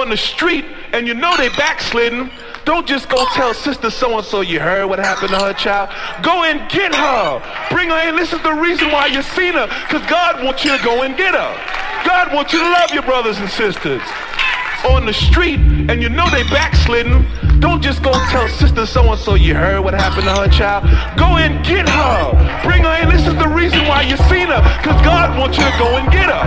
on 0.00 0.10
the 0.10 0.16
street 0.16 0.64
and 0.92 1.06
you 1.06 1.14
know 1.14 1.36
they 1.36 1.48
backslidden, 1.50 2.30
don't 2.64 2.86
just 2.86 3.08
go 3.08 3.24
tell 3.34 3.54
sister 3.54 3.90
so-and-so 3.90 4.40
you 4.40 4.58
heard 4.58 4.86
what 4.86 4.98
happened 4.98 5.30
to 5.30 5.38
her 5.38 5.52
child. 5.52 5.88
Go 6.22 6.42
and 6.42 6.68
get 6.70 6.94
her. 6.94 7.40
Bring 7.70 7.90
her 7.90 8.08
in. 8.08 8.16
This 8.16 8.32
is 8.32 8.42
the 8.42 8.52
reason 8.52 8.90
why 8.90 9.06
you 9.06 9.22
seen 9.22 9.54
her. 9.54 9.66
Because 9.86 10.04
God 10.10 10.42
wants 10.42 10.64
you 10.64 10.76
to 10.76 10.82
go 10.82 11.02
and 11.02 11.16
get 11.16 11.34
her. 11.34 11.52
God 12.04 12.34
wants 12.34 12.52
you 12.52 12.58
to 12.58 12.68
love 12.68 12.90
your 12.92 13.04
brothers 13.04 13.38
and 13.38 13.48
sisters. 13.48 14.02
On 14.90 15.06
the 15.06 15.12
street 15.12 15.58
and 15.58 16.02
you 16.02 16.08
know 16.08 16.28
they 16.30 16.42
backslidden, 16.44 17.26
don't 17.60 17.82
just 17.82 18.02
go 18.02 18.12
tell 18.30 18.48
sister 18.48 18.84
so-and-so 18.84 19.34
you 19.34 19.54
heard 19.54 19.82
what 19.82 19.94
happened 19.94 20.24
to 20.24 20.34
her 20.34 20.48
child. 20.48 20.84
Go 21.16 21.38
and 21.38 21.64
get 21.64 21.88
her. 21.88 22.62
Bring 22.62 22.82
her 22.82 23.02
in. 23.02 23.08
This 23.08 23.26
is 23.26 23.34
the 23.38 23.48
reason 23.48 23.86
why 23.86 24.02
you 24.02 24.16
seen 24.28 24.48
her. 24.48 24.62
Because 24.82 25.00
God 25.02 25.38
wants 25.38 25.56
you 25.56 25.64
to 25.64 25.78
go 25.78 25.96
and 25.96 26.10
get 26.10 26.26
her. 26.26 26.44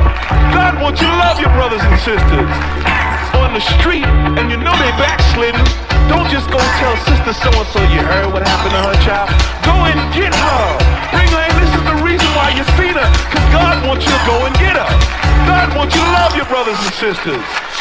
God 0.51 0.81
wants 0.81 1.01
you 1.01 1.07
to 1.07 1.15
love 1.15 1.39
your 1.39 1.49
brothers 1.55 1.81
and 1.81 1.99
sisters. 1.99 2.98
On 3.39 3.53
the 3.55 3.61
street 3.79 4.03
and 4.03 4.51
you 4.51 4.57
know 4.57 4.75
they 4.77 4.91
backslidden, 4.99 5.63
don't 6.11 6.29
just 6.29 6.51
go 6.51 6.59
tell 6.77 6.95
sister 7.07 7.33
so-and-so 7.33 7.81
you 7.89 8.03
heard 8.03 8.27
what 8.33 8.45
happened 8.45 8.75
to 8.75 8.81
her 8.83 8.99
child. 9.01 9.31
Go 9.65 9.73
and 9.87 9.97
get 10.13 10.35
her. 10.35 10.63
Bring 11.09 11.29
her 11.31 11.43
in. 11.47 11.55
This 11.57 11.71
is 11.73 11.83
the 11.87 11.97
reason 12.03 12.27
why 12.35 12.51
you 12.53 12.63
seen 12.77 12.93
her. 12.93 13.09
Because 13.31 13.47
God 13.49 13.87
wants 13.87 14.05
you 14.05 14.11
to 14.11 14.23
go 14.27 14.45
and 14.45 14.53
get 14.59 14.75
her. 14.75 14.91
God 15.47 15.75
wants 15.75 15.95
you 15.95 16.01
to 16.01 16.11
love 16.11 16.35
your 16.35 16.45
brothers 16.45 16.77
and 16.77 16.93
sisters. 16.93 17.78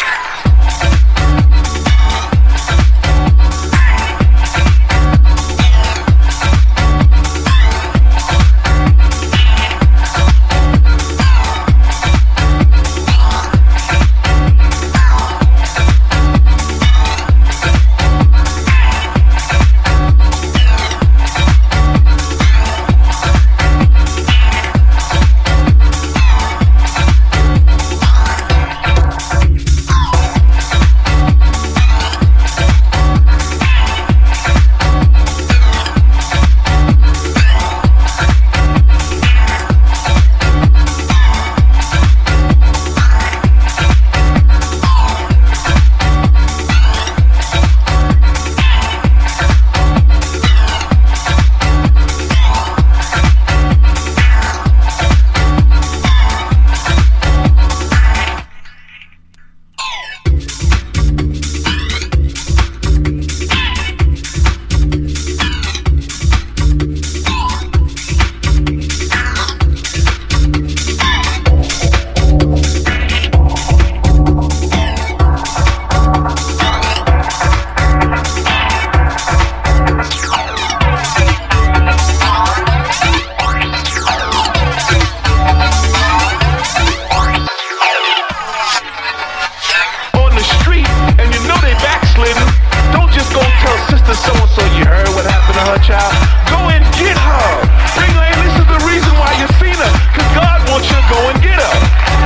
to 95.58 95.64
her 95.74 95.80
child, 95.82 96.14
go 96.46 96.60
and 96.70 96.86
get 96.94 97.18
her. 97.18 97.50
Bring 97.98 98.12
her 98.14 98.26
in. 98.30 98.38
this 98.46 98.54
is 98.62 98.68
the 98.70 98.80
reason 98.86 99.10
why 99.18 99.34
you 99.42 99.46
seen 99.58 99.74
her. 99.74 99.92
Cause 100.14 100.30
God 100.38 100.58
wants 100.70 100.86
you 100.86 100.94
to 100.94 101.06
go 101.10 101.20
and 101.34 101.38
get 101.42 101.58
her. 101.58 101.74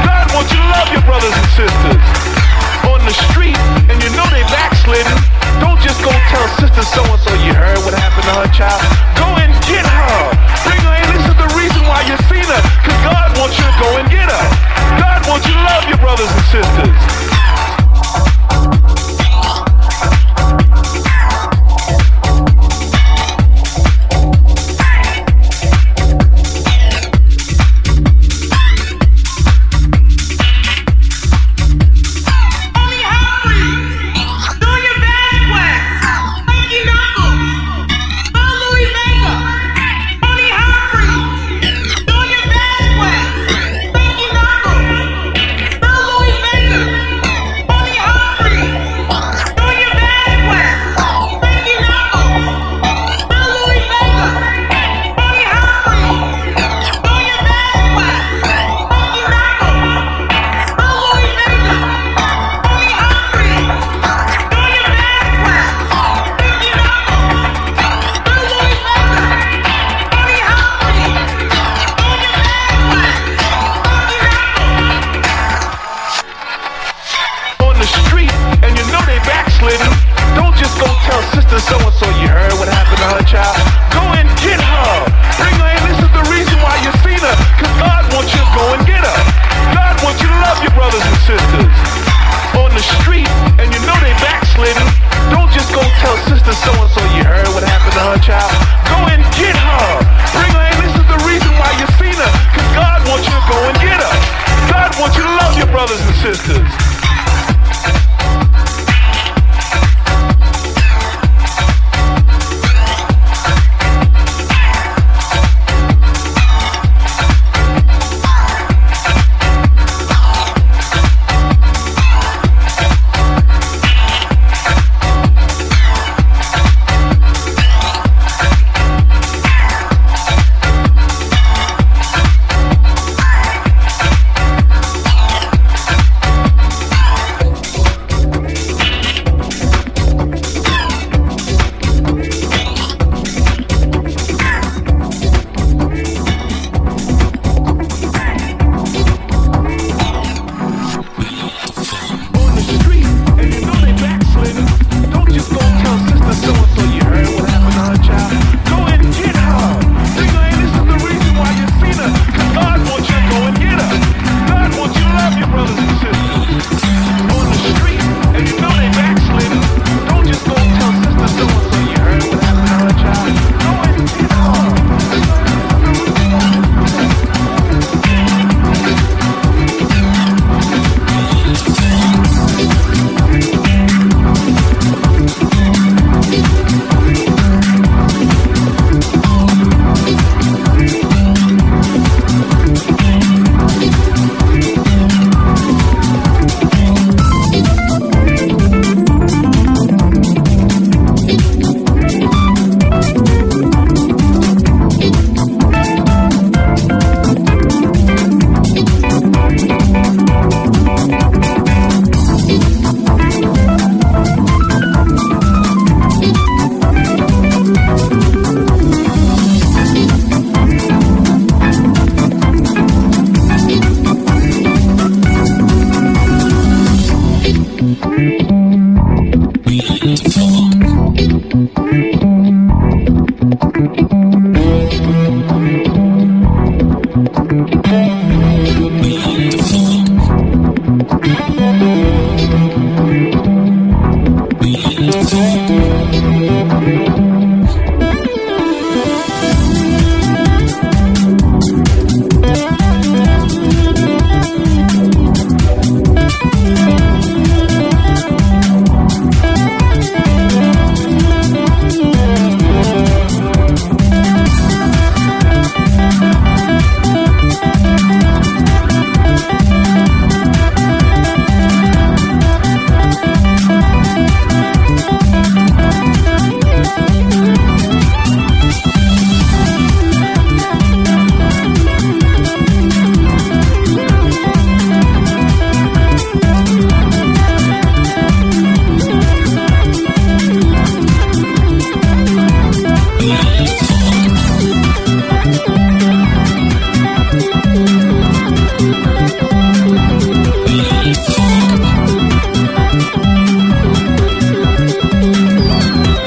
God 0.04 0.25
wants 0.37 0.53
you 0.53 0.60
to 0.60 0.69
love 0.69 0.88
your 0.93 1.04
brothers 1.09 1.32
and 1.32 1.48
sisters. 1.56 2.04
On 2.93 3.00
the 3.09 3.15
street, 3.32 3.56
and 3.88 3.97
you 4.04 4.10
know 4.12 4.26
they 4.28 4.44
backslidden, 4.53 5.16
don't 5.65 5.81
just 5.81 6.03
go 6.04 6.12
tell 6.28 6.44
sister 6.60 6.84
so-and-so 6.84 7.32
you 7.41 7.56
heard 7.56 7.81
what 7.88 7.97
happened 7.97 8.28
to 8.28 8.34
her 8.37 8.50
child. 8.53 8.82
Go 9.16 9.28
and 9.41 9.53
get 9.64 9.87
her. 9.87 10.19
Bring 10.69 10.82
her 10.84 10.94
in. 11.00 11.06
this 11.16 11.25
is 11.25 11.37
the 11.41 11.50
reason 11.56 11.81
why 11.88 12.04
you 12.04 12.19
seen 12.28 12.44
her. 12.44 12.62
Cause 12.84 13.00
God 13.00 13.28
wants 13.41 13.56
you 13.56 13.64
to 13.64 13.76
go 13.81 13.97
and 13.97 14.06
get 14.12 14.28
her. 14.28 14.44
God 15.00 15.25
wants 15.25 15.49
you 15.49 15.56
to 15.56 15.64
love 15.72 15.84
your 15.88 16.00
brothers 16.04 16.28
and 16.28 16.44
sisters. 16.53 17.22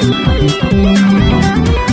Thank 0.08 1.76
you. 1.78 1.85